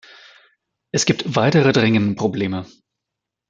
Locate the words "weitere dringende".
1.35-2.15